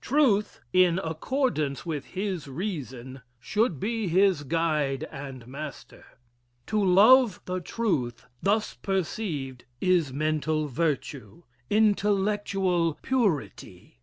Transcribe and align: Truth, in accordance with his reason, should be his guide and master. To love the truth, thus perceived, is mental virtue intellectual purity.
Truth, 0.00 0.62
in 0.72 0.98
accordance 1.00 1.84
with 1.84 2.06
his 2.06 2.48
reason, 2.48 3.20
should 3.38 3.78
be 3.78 4.08
his 4.08 4.42
guide 4.42 5.04
and 5.12 5.46
master. 5.46 6.06
To 6.68 6.82
love 6.82 7.42
the 7.44 7.60
truth, 7.60 8.24
thus 8.42 8.72
perceived, 8.72 9.66
is 9.82 10.10
mental 10.10 10.66
virtue 10.66 11.42
intellectual 11.68 12.94
purity. 13.02 14.00